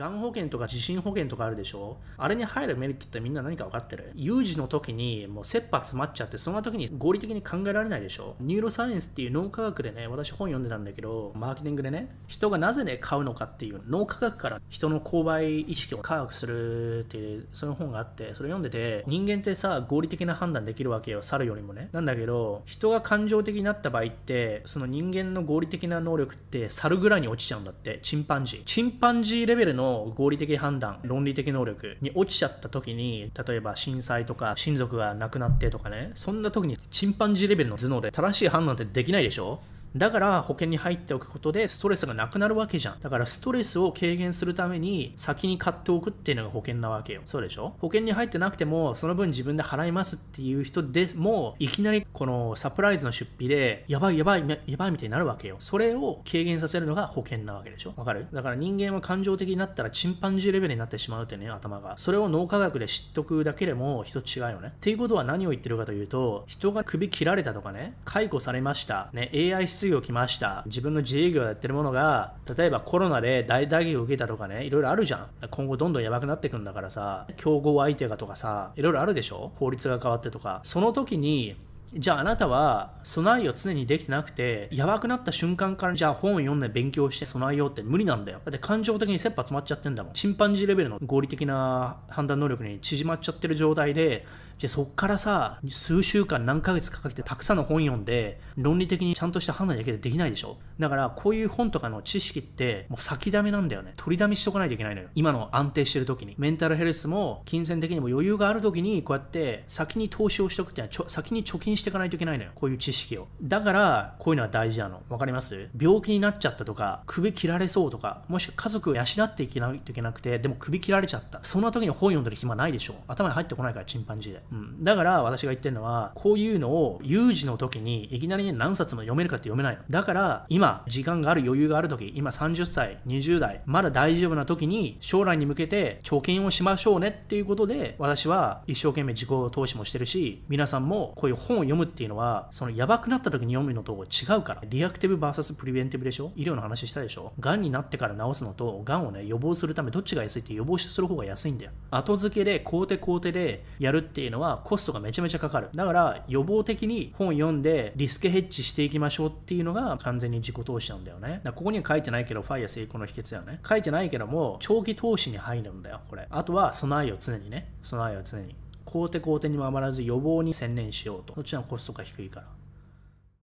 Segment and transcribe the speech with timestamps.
[0.00, 1.98] がん保険とか地震保険とかあるでしょ？
[2.16, 4.12] あれに入るメリットってみんな何か分かってる？
[4.14, 8.34] 有事の時にもう切羽詰まっちゃってそんな時に合理的に考えられないでしょ？
[8.40, 21.90] ニューロサイエンスっていう脳科学でね私本読んでたんだけどマーケティングでね人がなぜね買うのかっていう脳科学から人の購買意識を科学するっていうそういう本があってそれ読んでて人間ってさ合理的な判断できるわけよ猿よりもね。
[21.92, 28.64] なんだけど人が感情的になった場合ってその人間の合理的な能力って猿ぐらいに落ちちゃうんだってチンパンジー。
[28.64, 39.60] チンパンジーレベルの合理的判断論理的能力に落ちちゃった時に例えば震災とか親族が亡くなってとかねそんな時にチンパンジーレベルの頭脳で正しい判断ってできないでしょ？
[39.96, 43.00] だから保険に入っておくことでストレスがなくなるわけじゃん。
[43.00, 47.22] だからストレスを軽減するために先に買っておくっていうのが保険なわけよ。
[47.26, 47.74] そうでしょ？
[47.80, 55.56] 保険に入ってなくてもその分自分で払いますっていう人でもいきなりこのサプライズの出費でやばいやばいやばいみたいになるわけよ。
[55.58, 57.94] それを軽減させるのが保険なわけでしょ？
[57.96, 58.26] わかる？
[58.32, 61.96] だから人間は感情的になったらチンパンジーレベルになってしまうってね、頭が。
[61.98, 64.68] それを脳科学で知っとくだけでも人違うよね。
[64.68, 69.10] っていうことは何を言ってるかというと、人が首切られたとかね、解雇されました。
[69.12, 70.62] ね、AI 失業来ました。
[70.66, 75.26] 自分の自営業やってるものが、例えばコロナで大打撃を受けたとかね、いろいろあるじゃん。
[75.50, 79.52] 今後どんどんやばくなってくんだからさ、競合相手がとかさ、いろいろあるでしょ？
[79.56, 80.60] 法律が変わってとか。
[80.64, 81.56] その時に、
[81.92, 88.40] じゃああなたは備えを常にできてなくて、やばくなった瞬間からじゃあ本を読んで勉強して備えようって無理なんだよ。
[88.44, 90.12] だって感情的に切羽詰まっちゃってんだもん。
[90.12, 94.24] チンパンジーレベルの合理的な判断能力に縮まっちゃってる状態で、
[94.58, 100.58] じゃあそっからさ、数週間何ヶ月かかけてたくさんの本読んで、論理的にちゃんとした判断だけでできないでしょ？
[100.78, 103.94] だからこういう本とかの知識ってもう先だめなんだよね。
[103.96, 105.08] 取りだめしとかないといけないのよ。
[105.14, 106.34] 今の安定してる時に。
[106.36, 112.50] メンタルヘルスも金銭的にも余裕がある時にこうやって先に投資をしとくっていうのは先に貯金していかないといけないのよ。
[112.54, 113.26] こういう知識を。
[113.42, 115.02] だからこういうのは大事なの。
[115.08, 115.68] わかります？
[115.78, 121.40] 病気になっちゃったとか、首切られそうとか、もしくは家族を養っていけないといけなくて、でも首切られちゃった。
[121.42, 122.94] そんな時に本読んでる暇ないでしょ。
[123.08, 124.42] 頭に入ってこないから、チンパンジーで。
[124.52, 124.84] うん。
[124.84, 129.82] だから私が言ってるのは、こういうのを有事の時にいきなりね何冊も読めるかって読めないの。
[129.88, 144.62] だから、今、時間がある余裕がある時、今30歳、20代、まだ大丈夫な時に、将来に向けて貯金をしましょうねっていうことで、私は一生懸命自己投資もしてるし、皆さんもこういう本を読むっていうのは、そのやばくなった時に読むのと違うから。
[144.68, 146.32] リアクティブ VS プリベンティブでしょ？
[146.36, 147.32] 医療の話したでしょ？
[147.40, 151.72] 癌になってから治すのと、癌をね、予防するためどっちが安いって予防する方が安いんだよ。
[151.90, 155.68] 後付けで、工程工程でやるっていうのはコストがめちゃめちゃかかる。
[155.74, 161.40] だから予防的に本読んでリスクヘッジしていきましょうっていうのが完全に自己投資なんだよね。
[161.44, 163.60] だここには書いてないけど、ファイア成功の秘訣だよね。
[163.68, 166.26] 書いてないけども、長期投資に入るんだよ、これ。
[166.30, 167.72] あとは備えを常にね。
[167.82, 168.56] 備えを常に。
[168.84, 171.34] 後手後手にも余らず予防に専念しようと。
[171.36, 172.59] もちろんコストが低いから。